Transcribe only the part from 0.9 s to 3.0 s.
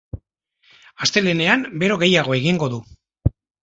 Astelehenean bero gehiago egingo du.